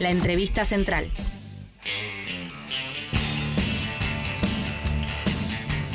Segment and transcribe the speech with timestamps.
[0.00, 1.10] La entrevista central.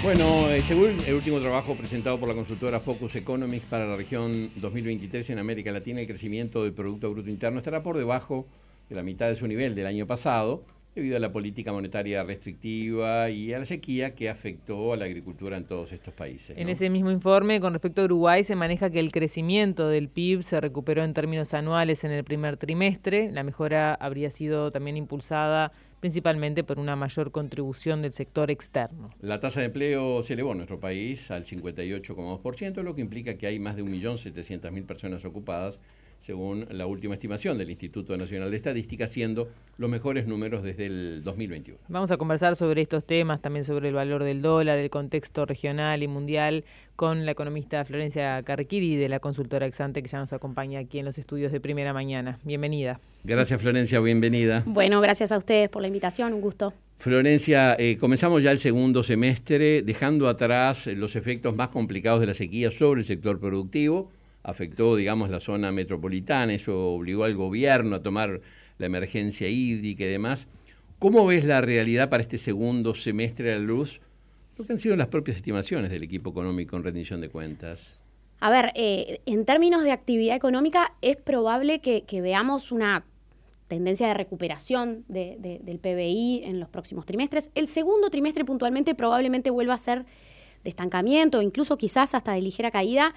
[0.04, 4.52] Bueno, eh, según el último trabajo presentado por la consultora Focus Economics para la región
[4.58, 8.46] 2023 en América Latina, el crecimiento del Producto Bruto Interno estará por debajo
[8.90, 10.64] de la mitad de su nivel del año pasado,
[10.96, 15.58] debido a la política monetaria restrictiva y a la sequía que afectó a la agricultura
[15.58, 16.58] en todos estos países.
[16.58, 20.44] En ese mismo informe, con respecto a Uruguay, se maneja que el crecimiento del PIB
[20.44, 23.30] se recuperó en términos anuales en el primer trimestre.
[23.32, 29.10] La mejora habría sido también impulsada principalmente por una mayor contribución del sector externo.
[29.20, 33.48] La tasa de empleo se elevó en nuestro país al 58,2%, lo que implica que
[33.48, 35.80] hay más de 1.700.000 personas ocupadas,
[36.26, 39.48] según la última estimación del Instituto Nacional de Estadística, siendo
[39.78, 41.78] los mejores números desde el 2021.
[41.88, 46.02] Vamos a conversar sobre estos temas, también sobre el valor del dólar, el contexto regional
[46.02, 46.64] y mundial,
[46.96, 51.06] con la economista Florencia Carquiri de la consultora Exante, que ya nos acompaña aquí en
[51.06, 52.40] los estudios de primera mañana.
[52.44, 53.00] Bienvenida.
[53.24, 54.64] Gracias, Florencia, bienvenida.
[54.66, 56.74] Bueno, gracias a ustedes por la invitación, un gusto.
[56.98, 62.34] Florencia, eh, comenzamos ya el segundo semestre, dejando atrás los efectos más complicados de la
[62.34, 64.10] sequía sobre el sector productivo.
[64.46, 68.42] Afectó, digamos, la zona metropolitana, eso obligó al gobierno a tomar
[68.78, 70.48] la emergencia hídrica y demás.
[71.00, 74.00] ¿Cómo ves la realidad para este segundo semestre a la luz
[74.58, 78.00] lo que han sido las propias estimaciones del equipo económico en rendición de cuentas.
[78.40, 83.06] A ver, eh, en términos de actividad económica, es probable que, veamos una
[83.68, 87.50] tendencia de recuperación del PBI en los próximos trimestres.
[87.56, 90.06] El segundo trimestre puntualmente probablemente vuelva a ser
[90.64, 93.14] de estancamiento, incluso quizás hasta de ligera caída,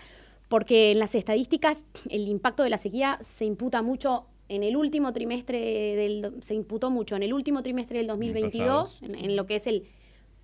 [0.49, 5.13] porque en las estadísticas el impacto de la sequía se imputa mucho en el último
[5.13, 9.67] trimestre del se imputó mucho en el último trimestre del 2022 en, lo que es
[9.67, 9.85] el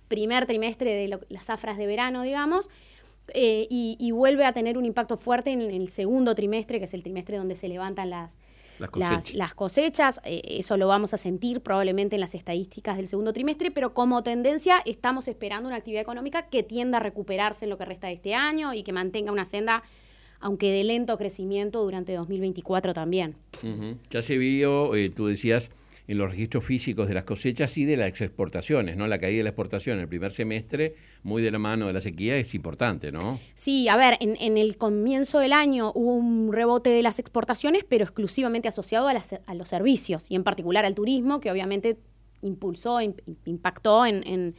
[0.07, 2.69] primer trimestre de las zafras de verano, digamos,
[3.33, 7.01] eh, y, vuelve a tener un impacto fuerte en, el segundo trimestre, que es el
[7.01, 8.37] trimestre donde se levantan las,
[8.79, 10.21] las cosechas.
[10.23, 14.23] Eh, eso lo vamos a sentir probablemente en las estadísticas del segundo trimestre, pero como
[14.23, 18.13] tendencia estamos esperando una actividad económica que tienda a recuperarse en lo que resta de
[18.13, 19.83] este año y que mantenga una senda
[20.41, 23.35] aunque de lento crecimiento durante 2024 también.
[24.11, 25.71] Ya se vio, eh, tú decías,
[26.07, 29.07] en los registros físicos de las cosechas y de las exportaciones, ¿no?
[29.07, 32.01] La caída de la exportación en el primer semestre, muy de la mano de la
[32.01, 33.39] sequía, es importante, ¿no?
[33.55, 38.03] Sí, a ver, en, el comienzo del año hubo un rebote de las exportaciones, pero
[38.03, 41.97] exclusivamente asociado a, los servicios y en particular al turismo, que obviamente
[42.41, 42.99] impulsó,
[43.45, 44.53] impactó en,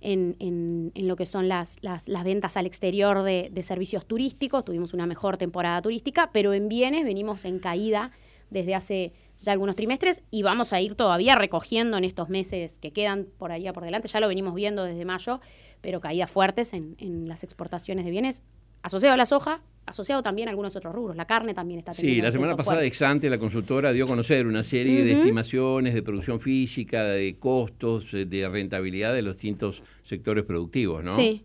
[0.00, 4.64] lo que son las, las, ventas al exterior de, de servicios turísticos.
[4.64, 8.10] Tuvimos una mejor temporada turística, pero en bienes venimos en caída
[8.50, 12.92] desde hace ya algunos trimestres y vamos a ir todavía recogiendo en estos meses que
[12.92, 15.40] quedan por allá por delante, ya lo venimos viendo desde mayo,
[15.80, 18.42] pero caídas fuertes en, las exportaciones de bienes,
[18.82, 21.16] asociado a la soja, asociado también a algunos otros rubros.
[21.16, 24.62] La carne también está Sí, la semana pasada Exante, la consultora, dio a conocer una
[24.62, 31.04] serie de estimaciones de producción física, de costos, de rentabilidad de los distintos sectores productivos,
[31.04, 31.14] ¿no?
[31.14, 31.44] Sí.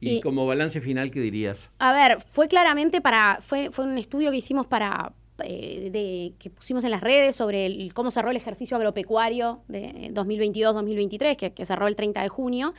[0.00, 1.70] Y, como balance final, ¿qué dirías?
[1.78, 6.50] A ver, fue claramente para, fue, fue un estudio que hicimos para, eh, de, que
[6.50, 11.96] pusimos en las redes sobre cómo cerró el ejercicio agropecuario de 2022-2023, que, cerró el
[11.96, 12.74] 30 de junio.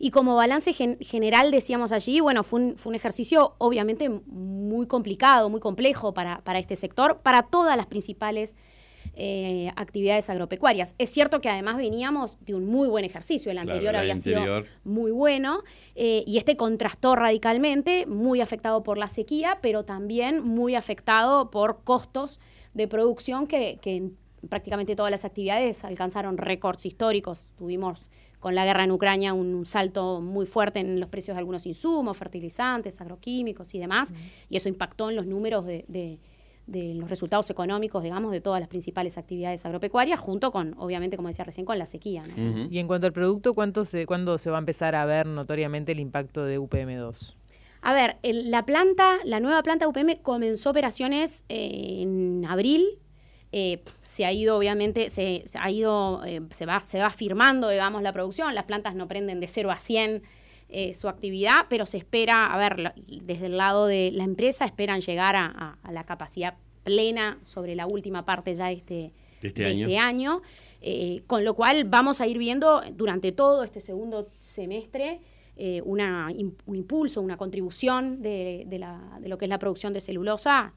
[0.00, 5.48] Y como balance general decíamos allí, bueno, fue un, fue un, ejercicio obviamente muy complicado,
[5.48, 8.56] muy complejo para, para este sector, para todas las principales
[9.16, 10.94] eh, actividades agropecuarias.
[10.98, 15.12] Es cierto que además veníamos de un muy buen ejercicio, el anterior había sido muy
[15.12, 15.62] bueno
[15.94, 21.84] eh, y este contrastó radicalmente, muy afectado por la sequía, pero también muy afectado por
[21.84, 22.40] costos
[22.72, 24.16] de producción que, en
[24.48, 27.54] prácticamente todas las actividades alcanzaron récords históricos.
[27.56, 28.06] Tuvimos
[28.40, 32.16] con la guerra en Ucrania un salto muy fuerte en los precios de algunos insumos,
[32.16, 34.12] fertilizantes, agroquímicos y demás,
[34.50, 36.18] y eso impactó en los números de de
[36.66, 41.44] los resultados económicos, digamos, de todas las principales actividades agropecuarias, junto con, obviamente, como decía
[41.44, 42.22] recién, con la sequía.
[42.70, 45.92] Y en cuanto al producto, ¿cuánto se, ¿cuándo se va a empezar a ver notoriamente
[45.92, 47.34] el impacto de UPM2?
[47.82, 52.98] A ver, la planta, la nueva planta UPM comenzó operaciones eh, en abril.
[53.52, 58.02] Eh, se ha ido, obviamente, se, ha ido, eh, se, va, se va firmando, digamos,
[58.02, 58.54] la producción.
[58.54, 60.22] Las plantas no prenden de 0 a 100
[60.68, 65.00] eh, su actividad, pero se espera, a ver, desde el lado de la empresa esperan
[65.00, 69.12] llegar a, la capacidad plena sobre la última parte ya de este,
[69.42, 70.42] este, este año,
[70.80, 75.20] eh, con lo cual vamos a ir viendo durante todo este segundo semestre
[75.56, 76.28] eh, una,
[76.66, 80.74] un impulso, una contribución de, la, de, lo que es la producción de celulosa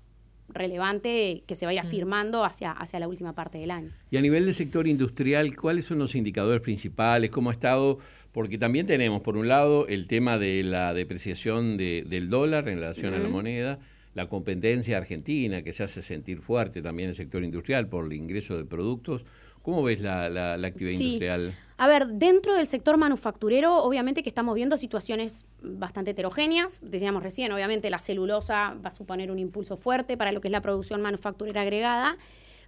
[0.50, 1.88] relevante que se va a ir mm.
[1.88, 3.92] afirmando hacia, hacia la última parte del año.
[4.12, 7.32] Y a nivel del sector industrial, ¿cuáles son los indicadores principales?
[7.32, 7.98] ¿Cómo ha estado
[8.38, 13.16] porque también tenemos, por un lado, el tema de la depreciación del dólar en relación
[13.16, 13.80] a la moneda,
[14.14, 18.56] la competencia argentina, que se hace sentir fuerte también el sector industrial por el ingreso
[18.56, 19.26] de productos.
[19.64, 21.56] ¿Cómo ves la, la, actividad industrial?
[21.78, 26.82] A ver, dentro del sector manufacturero, obviamente que estamos viendo situaciones bastante heterogéneas.
[26.84, 30.52] Decíamos recién, obviamente la celulosa va a suponer un impulso fuerte para lo que es
[30.52, 32.18] la producción manufacturera agregada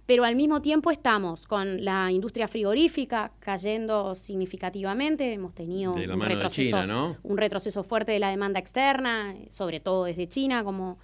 [0.06, 6.76] pero al mismo tiempo estamos con la industria frigorífica cayendo significativamente, hemos tenido un retroceso,
[7.22, 10.98] un retroceso fuerte de la demanda externa, sobre todo desde China, como,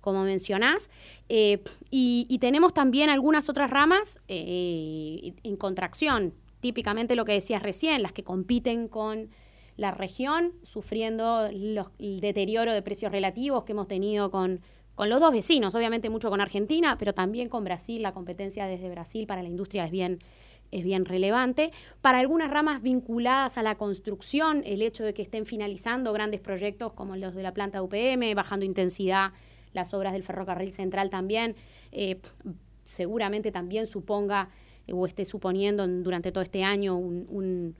[0.00, 0.90] como mencionás,
[1.28, 8.02] eh, y, tenemos también algunas otras ramas eh, en contracción, típicamente lo que decías recién,
[8.02, 9.30] las que compiten con
[9.76, 14.60] la región, sufriendo los, el deterioro de precios relativos que hemos tenido con
[15.00, 18.90] con los dos vecinos, obviamente mucho con Argentina, pero también con Brasil, la competencia desde
[18.90, 20.18] Brasil para la industria es bien,
[20.72, 21.70] es bien relevante.
[22.02, 26.92] Para algunas ramas vinculadas a la construcción, el hecho de que estén finalizando grandes proyectos
[26.92, 29.32] como los de la planta UPM, bajando intensidad
[29.72, 31.56] las obras del ferrocarril central también,
[31.92, 32.20] eh,
[32.82, 34.50] seguramente también suponga
[34.92, 37.74] o esté suponiendo durante todo este año un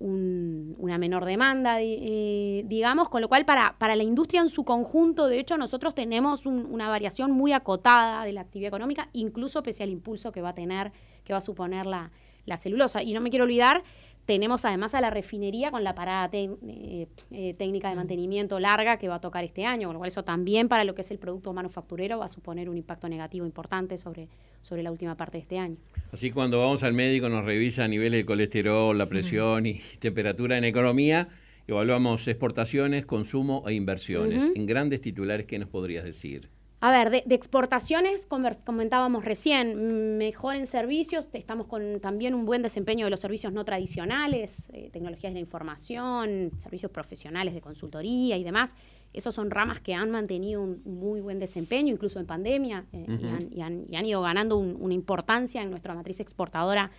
[0.00, 5.28] una menor demanda, eh, digamos, con lo cual para, para la industria en su conjunto,
[5.28, 9.90] de hecho, nosotros tenemos una variación muy acotada de la actividad económica, incluso pese al
[9.90, 10.90] impulso que va a tener,
[11.22, 12.10] que va a suponer la,
[12.46, 13.02] la celulosa.
[13.02, 13.82] Y no me quiero olvidar
[14.26, 17.98] tenemos además a la refinería con la parada eh, eh, técnica de mm.
[17.98, 20.94] mantenimiento larga que va a tocar este año, con lo cual eso también para lo
[20.94, 24.28] que es el producto manufacturero va a suponer un impacto negativo importante sobre,
[24.62, 25.76] sobre la última parte de este año.
[26.12, 30.64] Así cuando vamos al médico nos revisa niveles de colesterol, la presión y temperatura en
[30.64, 31.28] economía,
[31.66, 34.50] evaluamos exportaciones, consumo e inversiones.
[34.54, 36.48] En grandes titulares, ¿qué nos podrías decir?
[36.82, 43.04] A ver, de, exportaciones comentábamos recién, mejor en servicios, estamos con también un buen desempeño
[43.04, 48.44] de los servicios no tradicionales, eh, tecnologías de la información, servicios profesionales de consultoría y
[48.44, 48.74] demás.
[49.12, 53.06] Esos son ramas que han mantenido un muy buen desempeño, incluso en pandemia, eh,
[53.50, 56.90] y, han, ido ganando una importancia en nuestra matriz exportadora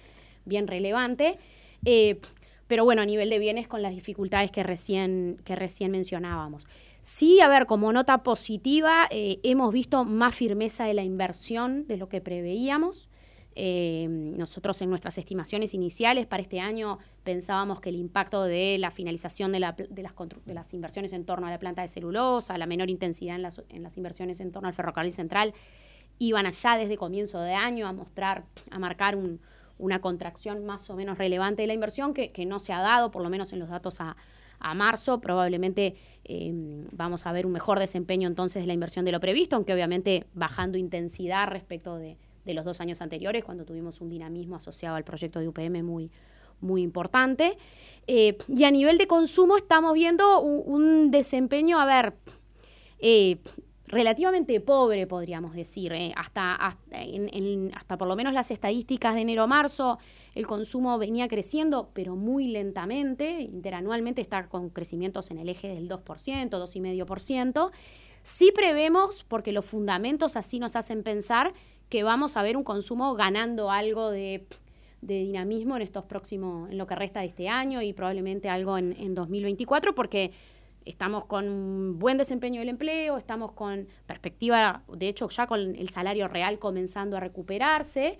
[0.46, 1.40] bien relevante.
[1.86, 2.20] Eh,
[2.68, 6.68] pero bueno, a nivel de bienes con las dificultades que recién, que recién mencionábamos.
[7.02, 11.98] Sí, a ver, como nota positiva, eh, hemos visto más firmeza de la inversión de
[11.98, 13.10] lo que preveíamos.
[13.56, 18.92] Eh, nosotros en nuestras estimaciones iniciales para este año pensábamos que el impacto de la
[18.92, 20.04] finalización de, las, de
[20.54, 23.82] las, inversiones en torno a la planta de celulosa, la menor intensidad en las, en
[23.82, 25.54] las inversiones en torno al ferrocarril central,
[26.20, 29.18] iban allá desde comienzo de año a mostrar, a marcar
[29.80, 33.10] una contracción más o menos relevante de la inversión que, que no se ha dado,
[33.10, 34.16] por lo menos en los datos a,
[34.62, 35.20] a marzo.
[35.20, 39.56] Probablemente em, vamos a ver un mejor desempeño entonces de la inversión de lo previsto,
[39.56, 44.96] aunque obviamente bajando intensidad respecto de, los dos años anteriores, cuando tuvimos un dinamismo asociado
[44.96, 46.12] al proyecto de UPM muy,
[46.60, 47.58] muy importante.
[48.08, 52.14] Eh, y a nivel de consumo estamos viendo un, desempeño, a ver,
[53.00, 53.38] eh,
[53.92, 55.94] relativamente pobre, podríamos decir.
[55.94, 60.00] Eh, hasta, hasta, por lo menos las estadísticas de enero-marzo,
[60.34, 63.42] el consumo venía creciendo, pero muy lentamente.
[63.42, 67.72] Interanualmente está con crecimientos en el eje del 2%, 2,5%.
[68.24, 71.54] Sí prevemos, porque los fundamentos así nos hacen pensar,
[71.90, 74.46] que vamos a ver un consumo ganando algo de,
[75.02, 78.96] dinamismo en estos próximos, en lo que resta de este año y probablemente algo en,
[78.98, 80.32] en 2024, porque
[80.86, 86.28] estamos con buen desempeño del empleo, estamos con perspectiva, de hecho ya con el salario
[86.28, 88.18] real comenzando a recuperarse,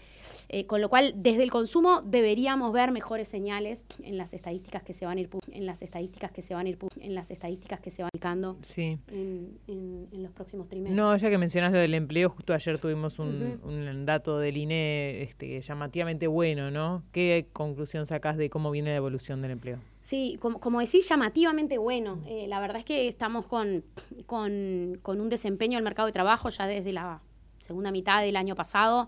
[0.50, 4.94] eh, con lo cual desde el consumo deberíamos ver mejores señales en las estadísticas que
[4.94, 7.80] se van a ir en las estadísticas que se van a ir en las estadísticas
[7.80, 9.00] que se van publicando sí.
[9.08, 10.96] en, los próximos trimestres.
[10.96, 15.62] No, ya que mencionas lo del empleo, justo ayer tuvimos un, dato del INE este,
[15.62, 17.04] llamativamente bueno, ¿no?
[17.12, 19.80] ¿Qué conclusión sacás de cómo viene la evolución del empleo?
[20.02, 22.22] Sí, como, como decís, llamativamente bueno.
[22.26, 23.84] Eh, la verdad es que estamos con,
[24.26, 27.22] con, un desempeño del mercado de trabajo ya desde la
[27.60, 29.08] segunda mitad del año pasado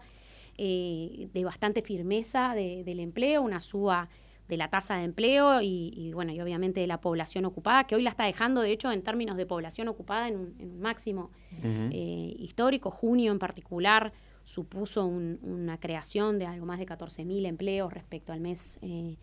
[0.58, 4.10] eh, de bastante firmeza del empleo, una suba
[4.48, 8.04] de la tasa de empleo y, bueno, y obviamente de la población ocupada, que hoy
[8.04, 11.32] la está dejando, de hecho, en términos de población ocupada en un, máximo
[11.64, 12.92] eh, histórico.
[12.92, 18.78] Junio en particular supuso una creación de algo más de 14.000 empleos respecto al mes
[18.82, 19.18] eh,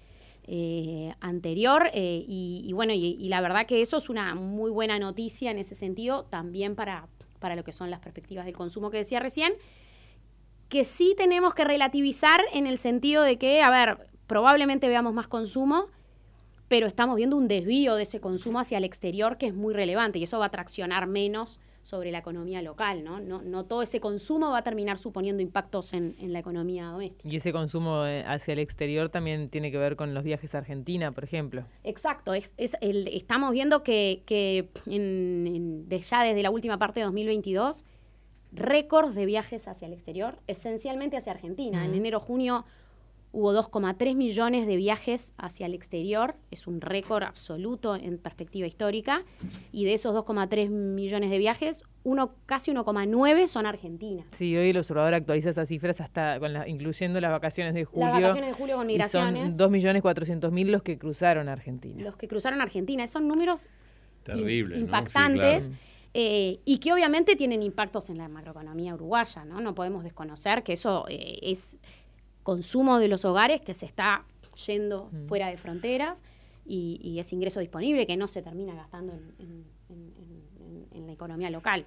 [1.21, 1.91] anterior.
[1.93, 5.75] Eh, y, bueno, y, la verdad que eso es una muy buena noticia en ese
[5.75, 7.07] sentido, también para,
[7.39, 9.53] para lo que son las perspectivas del consumo que decía recién,
[10.69, 15.29] que sí tenemos que relativizar en el sentido de que, a ver, probablemente veamos más
[15.29, 15.87] consumo,
[16.69, 20.21] pero estamos viendo un desvío de ese consumo hacia el exterior que es muy relevante
[20.21, 23.21] y eso va a traccionar menos sobre la economía local, ¿no?
[23.21, 27.29] No, no todo ese consumo va a terminar suponiendo impactos en, la economía doméstica.
[27.29, 30.59] Y ese consumo eh, hacia el exterior también tiene que ver con los viajes a
[30.59, 31.65] Argentina, por ejemplo.
[31.85, 37.85] Exacto, es, estamos viendo que, que ya desde la última parte de 2022
[38.53, 41.85] récords de viajes hacia el exterior, esencialmente hacia Argentina.
[41.85, 42.65] En enero-junio
[43.33, 49.25] hubo 2,3 millones de viajes hacia el exterior, es un récord absoluto en perspectiva histórica,
[49.73, 54.25] y de esos 2,3 millones de viajes, uno, casi 1,9 son Argentina.
[54.33, 58.07] Sí, hoy el observador actualiza esas cifras hasta con incluyendo las vacaciones de julio.
[58.07, 59.57] Las vacaciones de julio con migraciones.
[59.57, 62.03] son 2.400.000 los que cruzaron Argentina.
[62.03, 63.69] Los que cruzaron Argentina, son números
[64.25, 64.75] Terrible, ¿no?
[64.77, 65.69] Sí, impactantes.
[65.69, 65.83] claro.
[66.15, 69.61] eh, y que obviamente tienen impactos en la macroeconomía uruguaya, ¿no?
[69.61, 71.79] No podemos desconocer que eso eh, es
[72.43, 74.25] consumo de los hogares que se está
[74.67, 76.25] yendo fuera de fronteras
[76.67, 80.13] y, y es ingreso disponible que no se termina gastando en, en- en-
[80.61, 81.85] en- en la economía local.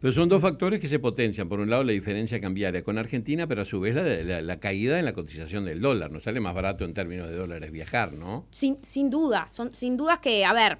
[0.00, 1.48] Pero son dos factores que se potencian.
[1.48, 4.60] Por un lado, la diferencia cambiaria con Argentina, pero a su vez la, la- la
[4.60, 6.10] caída en la cotización del dólar.
[6.10, 8.46] Nos sale más barato en términos de dólares viajar, ¿no?
[8.50, 10.78] Sin, sin duda, son sin dudas que, a ver,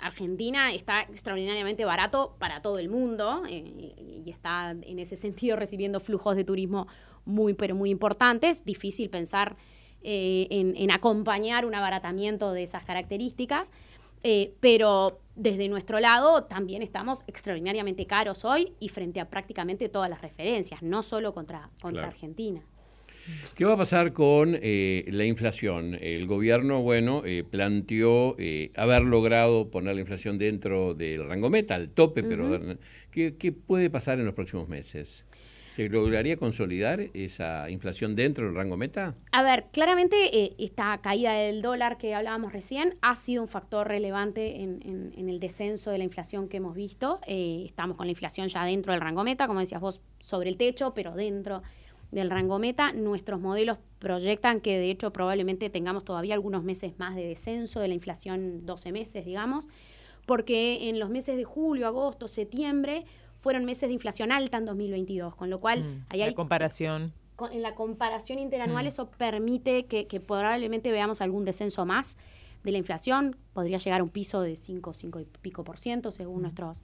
[0.00, 5.98] Argentina está extraordinariamente barato para todo el mundo eh, y está en ese sentido recibiendo
[6.00, 6.86] flujos de turismo
[7.28, 8.64] muy, pero muy importantes.
[8.64, 9.56] Difícil pensar
[10.02, 13.70] eh, en, en acompañar un abaratamiento de esas características,
[14.24, 20.10] eh, pero desde nuestro lado también estamos extraordinariamente caros hoy y frente a prácticamente todas
[20.10, 22.08] las referencias, no solo contra, contra Claro.
[22.08, 22.62] Argentina.
[23.54, 25.96] ¿Qué va a pasar con eh, la inflación?
[26.00, 31.74] El gobierno, bueno, eh, planteó eh, haber logrado poner la inflación dentro del rango meta,
[31.74, 32.58] al tope, pero
[33.10, 35.26] ¿qué, qué puede pasar en los próximos meses?
[35.78, 39.14] ¿Se lograría consolidar esa inflación dentro del rango meta?
[39.30, 43.86] A ver, claramente eh, esta caída del dólar que hablábamos recién ha sido un factor
[43.86, 47.20] relevante en, el descenso de la inflación que hemos visto.
[47.28, 50.56] Eh, estamos con la inflación ya dentro del rango meta, como decías vos, sobre el
[50.56, 51.62] techo, pero dentro
[52.10, 52.92] del rango meta.
[52.92, 57.86] Nuestros modelos proyectan que de hecho probablemente tengamos todavía algunos meses más de descenso de
[57.86, 59.68] la inflación, 12 meses, digamos,
[60.26, 63.04] porque en los meses de julio, agosto, septiembre
[63.38, 67.12] fueron meses de inflación alta en 2022, con lo cual Mm, ahí la hay comparación.
[67.52, 68.88] en la comparación interanual Mm.
[68.88, 72.16] eso permite que, que probablemente veamos algún descenso más
[72.64, 76.10] de la inflación, podría llegar a un piso de 5, 5 y pico por ciento
[76.10, 76.82] según nuestros,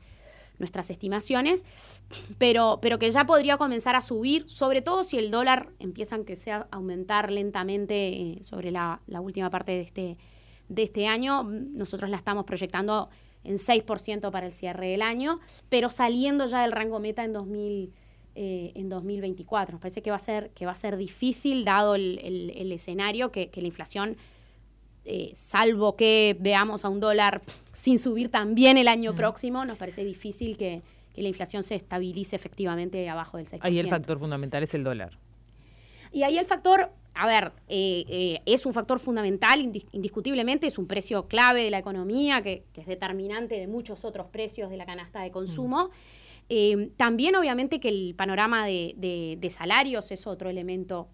[0.60, 1.64] nuestras estimaciones,
[2.38, 6.36] pero, pero que ya podría comenzar a subir, sobre todo si el dólar empieza aunque
[6.36, 10.16] sea a aumentar lentamente eh, sobre la, la última parte de este,
[10.68, 11.42] de este año.
[11.42, 13.10] Mm, Nosotros la estamos proyectando
[13.44, 17.92] en 6% para el cierre del año, pero saliendo ya del rango meta en 2000
[18.36, 19.74] eh, en 2024.
[19.74, 22.72] Nos parece que va a ser, que va a ser difícil, dado el, el- el
[22.72, 24.16] escenario, que, que la inflación,
[25.04, 30.02] eh, salvo que veamos a un dólar sin subir también el año próximo, nos parece
[30.04, 30.82] difícil que,
[31.14, 33.58] que la inflación se estabilice efectivamente abajo del 6%.
[33.60, 35.16] Ahí el factor fundamental es el dólar.
[36.10, 40.78] Y ahí el factor, a ver, eh, eh, es un factor fundamental, indis- indiscutiblemente, es
[40.78, 44.76] un precio clave de la economía, que, que es determinante de muchos otros precios de
[44.76, 45.90] la canasta de consumo.
[46.48, 51.08] Eh, también, obviamente, que el panorama de, de- de salarios es otro elemento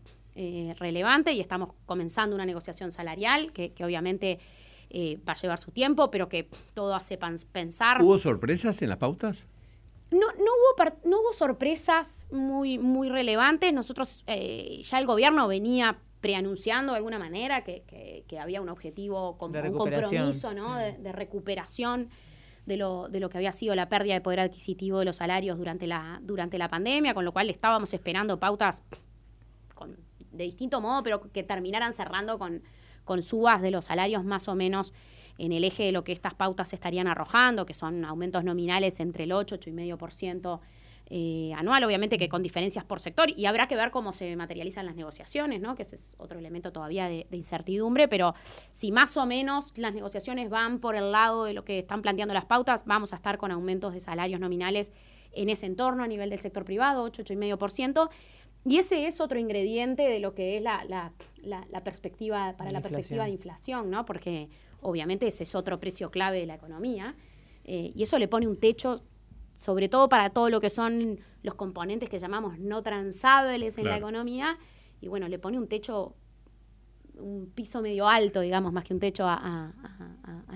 [0.79, 4.39] relevante y estamos comenzando una negociación salarial que, que obviamente
[5.29, 7.19] va a llevar su tiempo, pero que todo hace
[7.53, 8.01] pensar.
[8.03, 9.47] ¿Hubo sorpresas en las pautas?
[10.11, 13.73] No, no, hubo, no hubo sorpresas muy, muy relevantes.
[13.73, 18.69] Nosotros, eh, ya el gobierno venía preanunciando de alguna manera que, que- que había un
[18.69, 20.77] objetivo, con, un compromiso ¿no?
[20.77, 22.11] de, de recuperación
[22.67, 25.57] de lo, de lo que había sido la pérdida de poder adquisitivo de los salarios
[25.59, 28.83] durante la, durante la pandemia, con lo cual estábamos esperando pautas
[29.75, 29.97] con-
[30.33, 32.63] de distinto modo, pero que terminaran cerrando con,
[33.05, 34.93] con subas de los salarios más o menos
[35.45, 39.25] en el eje de lo que estas pautas estarían arrojando, que son aumentos nominales entre
[39.25, 40.61] el 8, 8,5%
[41.13, 44.87] eh, anual, obviamente que con diferencias por sector, y habrá que ver cómo se materializan
[44.87, 45.75] las negociaciones, ¿no?
[45.75, 48.35] que ese es otro elemento todavía de, de incertidumbre, pero
[48.71, 52.33] si más o menos las negociaciones van por el lado de lo que están planteando
[52.33, 54.93] las pautas, vamos a estar con aumentos de salarios nominales
[55.33, 58.09] en ese entorno a nivel del sector privado, 8, 8,5%.
[58.67, 62.71] Y ese es otro ingrediente de lo que es la, la- la- la perspectiva, para
[62.71, 64.05] La la, perspectiva de inflación, ¿no?
[64.05, 64.49] Porque
[64.83, 67.15] obviamente ese es otro precio clave de la economía.
[67.65, 69.03] eh, y eso le pone un techo,
[69.53, 73.97] sobre todo para todo lo que son los componentes que llamamos no transables en la
[73.97, 74.59] economía.
[75.01, 76.15] Y bueno, le pone un techo,
[77.17, 79.73] un piso medio alto, digamos, más que un techo a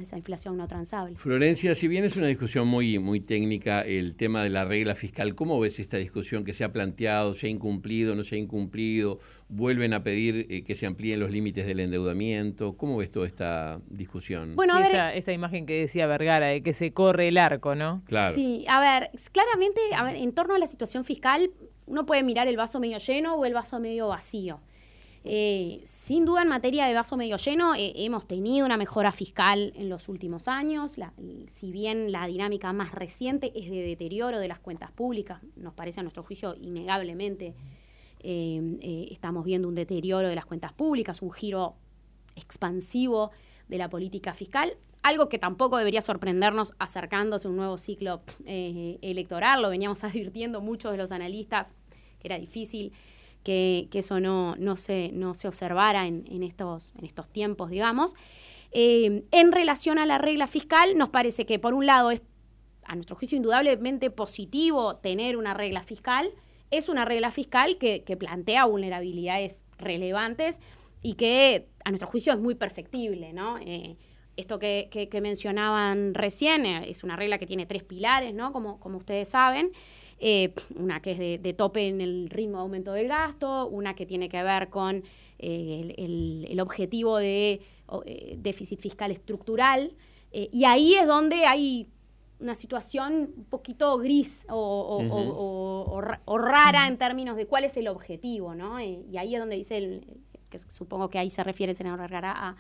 [0.05, 1.17] esa inflación no transable.
[1.17, 5.35] Florencia, si bien es una discusión muy, muy técnica el tema de la regla fiscal,
[5.35, 7.35] ¿cómo ves esta discusión que se ha planteado?
[7.35, 9.19] ¿Se ha incumplido, no se ha incumplido?
[9.49, 12.77] ¿Vuelven a pedir eh, que se amplíen los límites del endeudamiento?
[12.77, 14.55] ¿Cómo ves toda esta discusión?
[14.57, 17.75] Bueno, a ver, esa, esa imagen que decía Vergara, de que se corre el arco,
[17.75, 18.03] ¿no?
[18.07, 18.35] claro.
[18.35, 21.51] Sí, a ver, claramente, a ver, en torno a la situación fiscal,
[21.87, 24.61] uno puede mirar el vaso medio lleno o el vaso medio vacío.
[25.27, 29.73] Eh, sin duda en materia de vaso medio lleno eh, hemos tenido una mejora fiscal
[29.75, 30.97] en los últimos años,
[31.49, 36.01] si bien la dinámica más reciente es de deterioro de las cuentas públicas, nos parece
[36.01, 37.55] a nuestro juicio innegablemente
[38.21, 41.75] eh, estamos viendo un deterioro de las cuentas públicas, un giro
[42.37, 43.31] expansivo
[43.69, 49.63] de la política fiscal, algo que tampoco debería sorprendernos acercándose a un nuevo ciclo electoral,
[49.63, 51.73] lo veníamos advirtiendo muchos de los analistas
[52.19, 52.93] que era difícil
[53.45, 58.17] que, eso no, no, se, no se observara en, estos, en estos tiempos, digamos.
[58.73, 62.23] Eh, en relación a la regla fiscal, nos parece que por un lado es,
[62.85, 66.33] a nuestro juicio, indudablemente positivo tener una regla fiscal.
[66.71, 70.61] Es una regla fiscal que, plantea vulnerabilidades relevantes
[71.03, 73.59] y que a nuestro juicio es muy perfectible, ¿no?
[73.59, 73.97] Eh,
[74.37, 78.53] esto que, que, mencionaban recién eh, es una regla que tiene tres pilares, ¿no?
[78.53, 79.71] Como, como ustedes saben.
[80.19, 84.07] Eh, una que es de, tope en el ritmo de aumento del gasto, una que
[84.07, 85.03] tiene que ver con
[85.39, 85.95] eh,
[86.49, 87.61] el, objetivo de
[88.07, 89.93] eh, déficit fiscal estructural,
[90.33, 91.87] y ahí es donde hay
[92.41, 98.81] una situación un poquito gris o, rara en términos de cuál es el objetivo, ¿no?
[98.81, 100.07] y ahí es donde dice, el,
[100.51, 102.57] que supongo que ahí se refiere el senador Vergara a,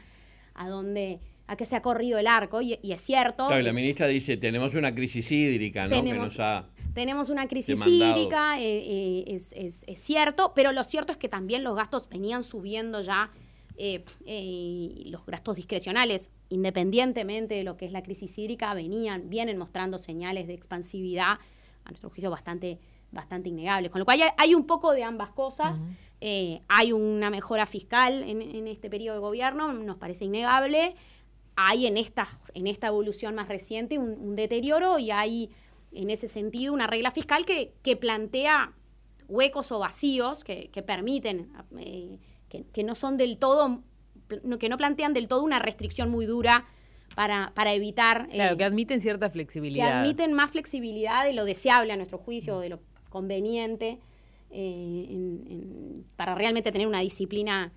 [0.54, 3.46] a dónde a que se ha corrido el arco, y, es cierto.
[3.46, 6.02] Claro, la ministra dice, tenemos una crisis hídrica, ¿no?
[6.02, 11.19] que nos ha tenemos una crisis hídrica, eh, eh, es, cierto, pero lo cierto es
[11.19, 13.31] que también los gastos venían subiendo ya,
[13.77, 14.05] eh,
[15.07, 20.47] los gastos discrecionales, independientemente de lo que es la crisis hídrica, venían, vienen mostrando señales
[20.47, 21.39] de expansividad,
[21.85, 22.79] a nuestro juicio bastante,
[23.11, 23.91] bastante innegables.
[23.91, 25.85] Con lo cual hay, un poco de ambas cosas.
[26.69, 30.95] hay una mejora fiscal en, este periodo de gobierno, nos parece innegable.
[31.57, 35.51] Hay en esta, en esta evolución más reciente un deterioro y hay
[35.95, 38.75] en ese sentido una regla fiscal que, que plantea
[39.29, 43.83] huecos o vacíos que, permiten, eh, que, no son del todo,
[44.59, 46.67] que no plantean del todo una restricción muy dura
[47.15, 48.29] para, para evitar...
[48.29, 49.87] Claro, eh, que admiten cierta flexibilidad.
[49.87, 53.99] Que admiten más flexibilidad de lo deseable a nuestro juicio, de lo conveniente,
[54.50, 57.73] eh, para realmente tener una disciplina,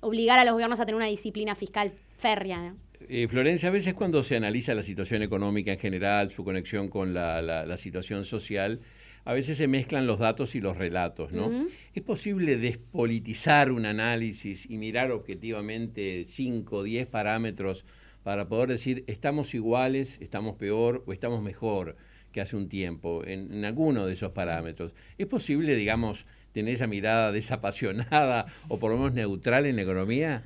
[0.00, 2.74] obligar a los gobiernos a tener una disciplina fiscal férrea.
[3.08, 7.14] Eh, Florencia, a veces cuando se analiza la situación económica en general, su conexión con
[7.14, 8.80] la, situación social,
[9.24, 11.50] a veces se mezclan los datos y los relatos, ¿no?
[11.94, 17.84] ¿Es posible despolitizar un análisis y mirar objetivamente 5 o 10 parámetros
[18.22, 21.96] para poder decir estamos iguales, estamos peor o estamos mejor
[22.32, 24.94] que hace un tiempo en, en alguno de esos parámetros?
[25.16, 30.44] ¿Es posible, digamos, tener esa mirada desapasionada o por lo menos neutral en la economía?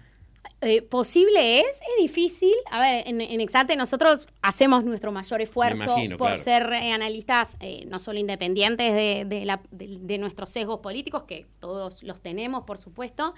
[0.62, 2.52] Eh, posible es, es difícil.
[2.70, 7.86] A ver, en, en, Exate nosotros hacemos nuestro mayor esfuerzo por ser eh, analistas eh,
[7.86, 8.92] no solo independientes
[9.26, 13.34] de, nuestros sesgos políticos, que todos los tenemos, por supuesto,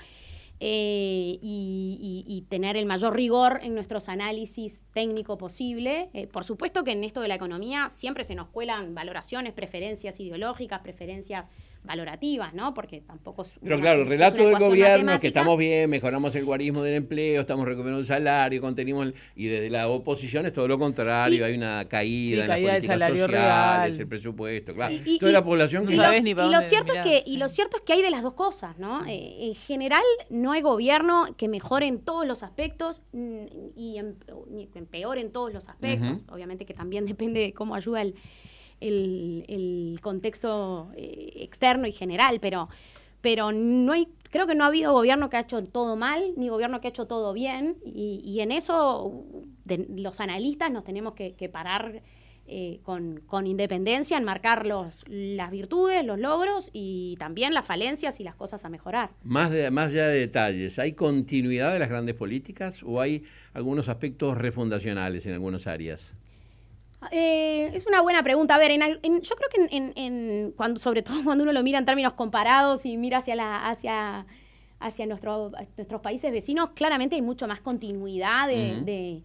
[0.58, 6.10] y, tener el mayor rigor en nuestros análisis técnico posible.
[6.32, 10.80] por supuesto que en esto de la economía siempre se nos cuelan valoraciones, preferencias ideológicas,
[10.80, 11.48] preferencias
[11.84, 12.74] valorativas, ¿no?
[12.74, 16.44] Porque tampoco es Pero claro, el relato del gobierno es que estamos bien, mejoramos el
[16.44, 20.78] guarismo del empleo, estamos recuperando el salario, contenimos y desde la oposición es todo lo
[20.78, 24.94] contrario, hay una caída en las políticas sociales, el presupuesto, claro.
[25.04, 27.82] Y, toda la población que y, y lo cierto es que y lo cierto es
[27.82, 29.04] que hay de las dos cosas, ¿no?
[29.06, 33.44] Eh, en general no hay gobierno que mejore en todos los aspectos mm,
[33.76, 33.98] y
[34.74, 38.14] empeore en todos los aspectos, obviamente que también depende de cómo ayuda el
[38.82, 42.68] el, contexto eh, externo y general, pero,
[43.20, 46.48] pero no hay, creo que no ha habido gobierno que ha hecho todo mal, ni
[46.48, 49.24] gobierno que ha hecho todo bien, y, en eso
[49.66, 52.02] los analistas nos tenemos que, parar
[52.48, 58.34] eh, con, independencia, enmarcar los, las virtudes, los logros y también las falencias y las
[58.34, 59.10] cosas a mejorar.
[59.22, 63.22] Más, de, más allá de detalles, ¿hay continuidad de las grandes políticas o hay
[63.54, 66.14] algunos aspectos refundacionales en algunas áreas?
[67.10, 68.54] Eh, es una buena pregunta.
[68.54, 72.14] A ver, yo creo que en, cuando, sobre todo cuando uno lo mira en términos
[72.14, 74.26] comparados y mira hacia la, hacia,
[74.78, 75.52] hacia nuestros
[76.02, 79.22] países vecinos, claramente hay mucho más continuidad de,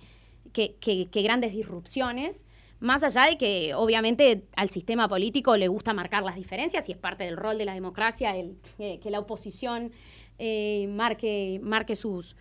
[0.54, 2.46] que, grandes disrupciones.
[2.80, 6.98] Más allá de que obviamente al sistema político le gusta marcar las diferencias y es
[6.98, 9.92] parte del rol de la democracia el, que la oposición
[10.38, 12.36] eh, marque, marque sus,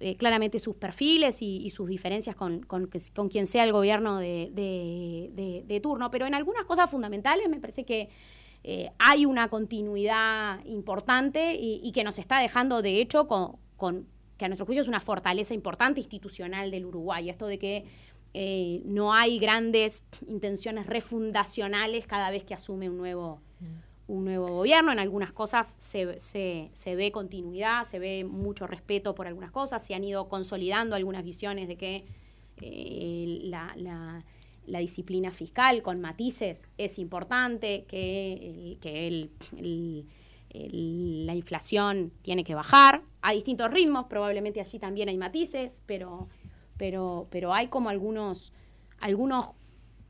[0.00, 2.88] eh, claramente sus perfiles y, sus diferencias con, con,
[3.28, 8.08] quien sea el gobierno de, turno, pero en algunas cosas fundamentales me parece que
[8.64, 14.06] eh, hay una continuidad importante y, que nos está dejando, de hecho, con,
[14.38, 17.84] que a nuestro juicio es una fortaleza importante institucional del Uruguay, esto de que
[18.34, 23.42] eh, no hay grandes intenciones refundacionales cada vez que asume un nuevo
[24.06, 24.92] un nuevo gobierno.
[24.92, 29.94] En algunas cosas se, se, ve continuidad, se ve mucho respeto por algunas cosas, se
[29.94, 32.04] han ido consolidando algunas visiones de que
[32.60, 39.30] eh, la, la, disciplina fiscal con matices es importante, que, que el,
[40.52, 46.28] la inflación tiene que bajar a distintos ritmos, probablemente allí también hay matices, pero,
[46.76, 48.52] pero, pero hay como algunos,
[48.98, 49.50] algunos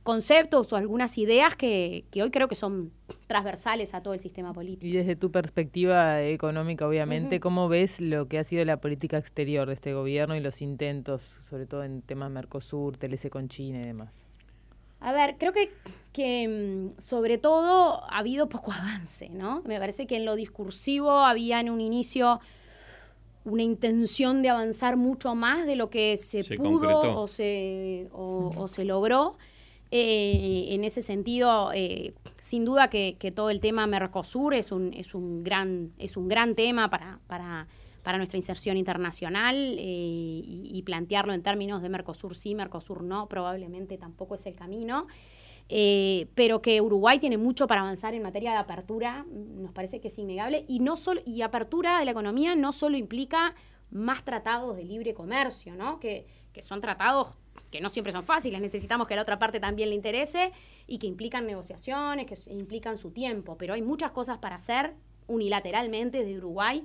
[0.02, 2.92] conceptos o algunas ideas que, hoy creo que son
[3.26, 4.86] transversales a todo el sistema político.
[4.86, 9.68] Y desde tu perspectiva económica, obviamente, ¿cómo ves lo que ha sido la política exterior
[9.68, 13.84] de este gobierno y los intentos, sobre todo en temas Mercosur, TLC con China y
[13.84, 14.26] demás?
[15.00, 15.70] A ver, creo que,
[16.12, 19.62] que mm, sobre todo ha habido poco avance, ¿no?
[19.66, 22.40] Me parece que en lo discursivo había en un inicio
[23.44, 28.84] una intención de avanzar mucho más de lo que se, pudo o se, o se
[28.84, 29.36] logró.
[29.94, 35.14] Eh, en ese sentido, eh, sin duda que, todo el tema Mercosur es un, es
[35.14, 37.68] un, gran, es un gran tema para, para,
[38.02, 43.98] para nuestra inserción internacional eh, y, plantearlo en términos de Mercosur sí, Mercosur no, probablemente
[43.98, 45.08] tampoco es el camino.
[45.68, 50.18] pero que Uruguay tiene mucho para avanzar en materia de apertura, nos parece que es
[50.18, 53.54] innegable, y, no solo, y apertura de la economía no solo implica
[53.90, 56.00] más tratados de libre comercio, ¿no?
[56.00, 56.24] que,
[56.54, 57.34] que son tratados
[57.70, 60.52] que no siempre son fáciles, necesitamos que a la otra parte también le interese
[60.86, 64.94] y que implican negociaciones, que implican su tiempo, pero hay muchas cosas para hacer
[65.26, 66.84] unilateralmente desde Uruguay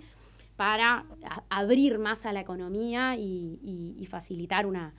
[0.56, 1.06] para
[1.50, 4.94] abrir más a la economía y, facilitar una,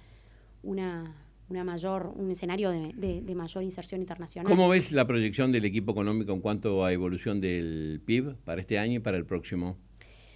[0.63, 1.15] una,
[1.49, 4.49] mayor, un escenario de, de, mayor inserción internacional.
[4.49, 8.79] ¿Cómo ves la proyección del equipo económico en cuanto a evolución del PIB para este
[8.79, 9.77] año y para el próximo?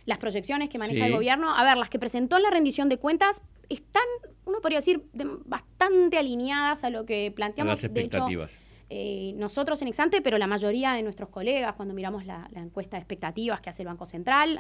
[0.06, 2.96] Las proyecciones que maneja el gobierno, a ver, las que presentó en la rendición de
[2.96, 4.02] cuentas están,
[4.44, 5.04] uno podría decir,
[5.44, 7.72] bastante alineadas a lo que planteamos.
[7.72, 8.60] las expectativas.
[8.94, 13.00] Eh, nosotros en Exante, pero la mayoría de nuestros colegas, cuando miramos la, encuesta de
[13.00, 14.58] expectativas que hace el Banco Central,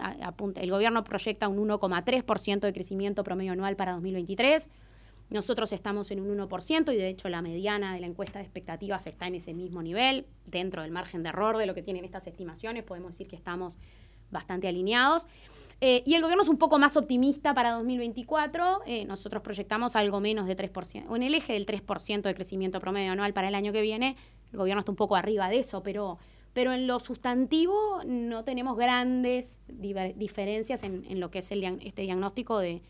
[0.56, 4.70] el gobierno proyecta un 1,3% de crecimiento promedio anual para 2023.
[5.28, 9.06] Nosotros estamos en un 1% y de hecho la mediana de la encuesta de expectativas
[9.06, 12.26] está en ese mismo nivel, dentro del margen de error de lo que tienen estas
[12.26, 13.78] estimaciones, podemos decir que estamos
[14.30, 15.26] bastante alineados.
[15.84, 18.82] Eh, y el gobierno es un poco más optimista para 2024.
[18.86, 21.06] Eh, nosotros proyectamos algo menos de 3%.
[21.08, 24.14] O en el eje del 3% de crecimiento promedio anual para el año que viene,
[24.52, 26.18] el gobierno está un poco arriba de eso, pero,
[26.52, 32.80] pero en lo sustantivo no tenemos grandes diferencias en, lo que es este diagnóstico de,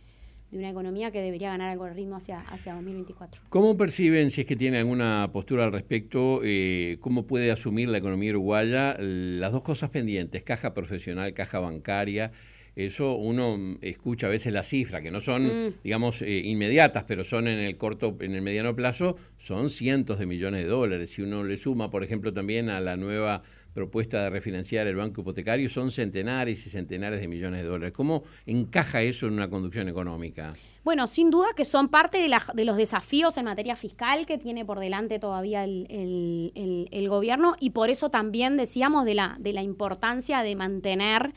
[0.50, 3.40] una economía que debería ganar algo de ritmo hacia, hacia 2024.
[3.48, 7.96] ¿Cómo perciben, si es que tiene alguna postura al respecto, eh, cómo puede asumir la
[7.96, 12.32] economía uruguaya las dos cosas pendientes, caja profesional, caja bancaria?
[12.76, 15.74] Eso uno mm, escucha a veces las cifras, que no son, mm.
[15.84, 20.26] digamos, eh, inmediatas, pero son en el corto, en el mediano plazo, son cientos de
[20.26, 21.10] millones de dólares.
[21.10, 23.42] Si uno le suma, por ejemplo, también a la nueva
[23.74, 27.92] propuesta de refinanciar el banco hipotecario, son centenares y centenares de millones de dólares.
[27.94, 30.52] ¿Cómo encaja eso en una conducción económica?
[30.84, 34.80] Bueno, sin duda que son parte de, los desafíos en materia fiscal que tiene por
[34.80, 40.56] delante todavía el, gobierno y por eso también decíamos de la, de la importancia de
[40.56, 41.34] mantener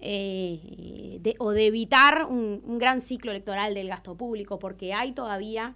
[0.00, 5.74] eh, o de evitar un, gran ciclo electoral del gasto público, porque hay todavía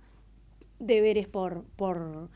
[0.79, 2.29] deberes por, por,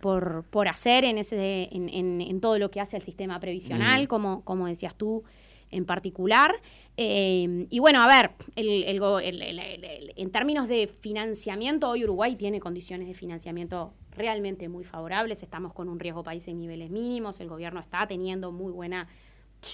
[0.00, 4.66] por, hacer en, ese, en, en, todo lo que hace al sistema previsional, como, como
[4.66, 5.24] decías tú
[5.70, 6.54] en particular.
[6.96, 13.94] Eh, y bueno, a ver, en términos de financiamiento, hoy Uruguay tiene condiciones de financiamiento
[14.10, 18.52] realmente muy favorables, estamos con un riesgo país en niveles mínimos, el gobierno está teniendo
[18.52, 19.08] muy buena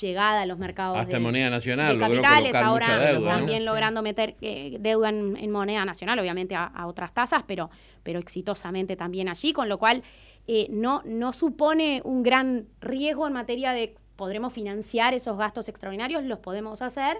[0.01, 5.11] llegada a los mercados Hasta de, moneda nacional, capitales, ahora también logrando meter eh, deuda
[5.11, 7.71] en, moneda nacional, obviamente a, otras tasas, pero,
[8.03, 10.03] pero exitosamente también allí, con lo cual
[10.47, 16.25] eh, no, no supone un gran riesgo en materia de podremos financiar esos gastos extraordinarios,
[16.25, 17.19] los podemos hacer,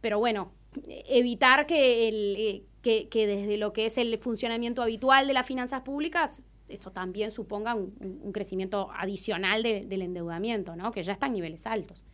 [0.00, 0.52] pero bueno,
[1.08, 5.46] evitar que, el, eh, que, que desde lo que es el funcionamiento habitual de las
[5.46, 10.92] finanzas públicas eso también suponga un, crecimiento adicional del endeudamiento, ¿no?
[10.92, 12.04] que ya está en niveles altos.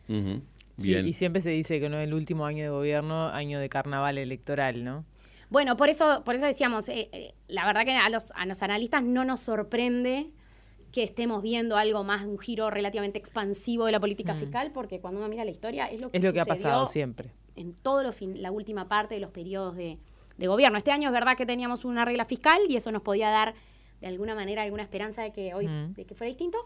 [0.78, 4.18] y siempre se dice que no es el último año de gobierno, año de carnaval
[4.18, 5.04] electoral, ¿no?
[5.52, 8.62] Bueno, por eso, por eso decíamos, eh, eh, la verdad que a los, a los
[8.62, 10.30] analistas no nos sorprende
[10.92, 14.38] que estemos viendo algo más, un giro relativamente expansivo de la política mm.
[14.38, 16.86] fiscal, porque cuando uno mira la historia es lo que, es lo que ha pasado
[16.86, 17.32] siempre.
[17.54, 19.98] En todo lo fin, la última parte de los periodos de,
[20.38, 20.78] de gobierno.
[20.78, 23.54] Este año es verdad que teníamos una regla fiscal y eso nos podía dar
[24.02, 26.58] de alguna manera alguna esperanza de que hoy de que fuera distinto.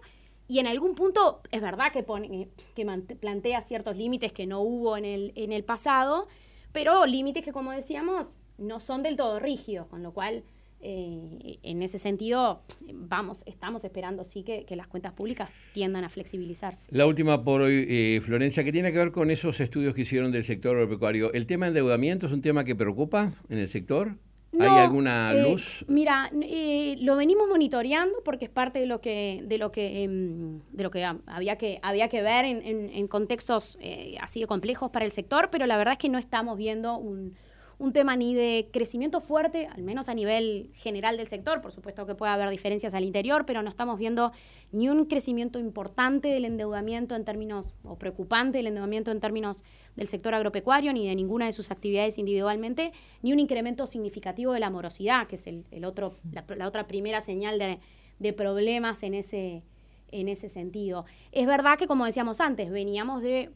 [0.48, 2.86] Y en algún punto es verdad que, pone, que
[3.20, 6.28] plantea ciertos límites que no hubo en el, en el pasado,
[6.72, 10.44] pero límites que, como decíamos, no son del todo rígidos, con lo cual
[10.80, 16.88] eh, en ese sentido, vamos, estamos esperando sí que, las cuentas públicas tiendan a flexibilizarse.
[16.92, 20.32] La última por hoy, eh, Florencia, que tiene que ver con esos estudios que hicieron
[20.32, 21.32] del sector agropecuario.
[21.32, 24.16] ¿El tema de endeudamiento es un tema que preocupa en el sector?
[24.58, 25.84] ¿Hay alguna eh, luz?
[25.88, 30.82] Mira, lo venimos monitoreando porque es parte de lo que de lo que em, de
[30.82, 33.78] lo que había que había que ver en, en contextos
[34.20, 37.36] así de complejos para el sector, pero la verdad es que no estamos viendo un,
[37.78, 42.06] un tema ni de crecimiento fuerte, al menos a nivel general del sector, por supuesto
[42.06, 44.32] que puede haber diferencias al interior, pero no estamos viendo
[44.72, 49.62] ni un crecimiento importante del endeudamiento en términos, o preocupante del endeudamiento en términos
[49.94, 54.60] del sector agropecuario, ni de ninguna de sus actividades individualmente, ni un incremento significativo de
[54.60, 57.78] la morosidad, que es el, otro, la, otra primera señal de,
[58.18, 59.62] de problemas en ese,
[60.10, 61.04] en ese sentido.
[61.30, 63.50] Es verdad que, como decíamos antes, veníamos de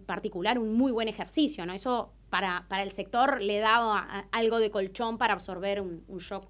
[0.00, 1.72] particular, un muy buen ejercicio, ¿no?
[1.72, 6.46] Eso para, para el sector le daba algo de colchón para absorber un, shock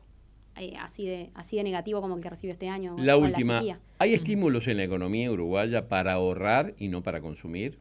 [0.57, 2.97] eh, así, de, así de negativo como el que recibió este año.
[2.99, 3.63] La última,
[3.99, 7.79] ¿hay estímulos en la economía uruguaya para ahorrar y no para consumir?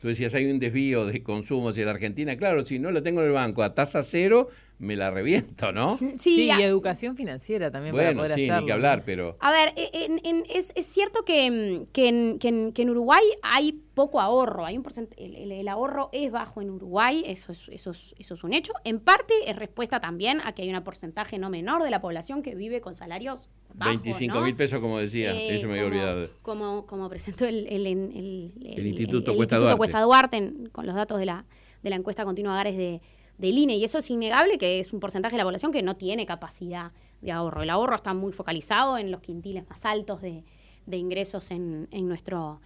[0.00, 2.36] Tú decías, hay un desvío de consumo hacia la Argentina.
[2.36, 4.48] Claro, si no lo tengo en el banco a tasa cero,
[4.78, 5.98] me la reviento, ¿no?
[6.16, 9.36] Sí, y educación financiera también bueno, para poder sí, ni que hablar, pero...
[9.40, 14.84] A ver, e, es, cierto que, que, en, Uruguay hay poco ahorro, hay un
[15.16, 18.72] el, ahorro es bajo en Uruguay, eso es, eso, eso es un hecho.
[18.84, 22.42] En parte es respuesta también a que hay un porcentaje no menor de la población
[22.42, 26.30] que vive con salarios bajos, 25 mil pesos, como decía, eh, eso me había olvidado.
[26.42, 29.76] Como, como presentó el, el, el Instituto, Cuesta, Duarte.
[29.76, 31.44] Cuesta Duarte con los datos de la,
[31.82, 33.00] de la encuesta continua Gares de
[33.38, 33.76] del INE.
[33.76, 36.92] Y eso es innegable que es un porcentaje de la población que no tiene capacidad
[37.20, 37.62] de ahorro.
[37.62, 40.44] El ahorro está muy focalizado en los quintiles más altos de,
[40.90, 42.60] ingresos en, nuestro...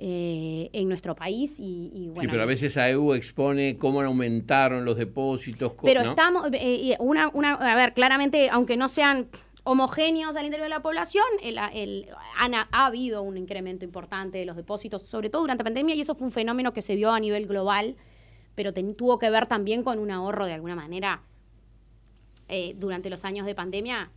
[0.00, 2.20] Eh, en nuestro país y, bueno.
[2.20, 5.72] Sí, pero a veces AEU expone cómo aumentaron los depósitos.
[5.82, 9.26] Pero estamos, eh, una, una, a ver, claramente, aunque no sean
[9.64, 11.68] homogéneos al interior de la población, el, ha,
[12.70, 16.14] ha, habido un incremento importante de los depósitos, sobre todo durante la pandemia, y eso
[16.14, 17.96] fue un fenómeno que se vio a nivel global
[18.58, 21.22] pero tuvo que ver también con un ahorro de alguna manera
[22.48, 24.10] eh, durante los años de pandemia,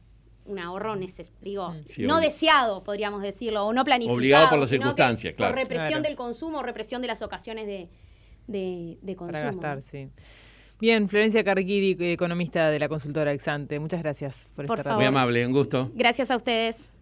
[0.45, 0.95] un ahorro
[1.41, 2.07] digo, mm.
[2.07, 4.17] no deseado, podríamos decirlo, o no planificado.
[4.17, 5.53] Obligado por las circunstancias, claro.
[5.53, 7.87] Por represión del consumo, represión de las ocasiones de,
[8.47, 9.31] de, consumo.
[9.31, 10.09] Para gastar, sí.
[10.79, 15.45] Bien, Florencia Carguiri, economista de la consultora Exante, muchas gracias por, por estar Muy amable,
[15.45, 15.91] un gusto.
[15.93, 16.95] Gracias a ustedes.